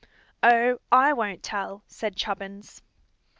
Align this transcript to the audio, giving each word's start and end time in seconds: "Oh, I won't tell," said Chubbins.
"Oh, 0.41 0.79
I 0.91 1.13
won't 1.13 1.43
tell," 1.43 1.83
said 1.85 2.15
Chubbins. 2.15 2.81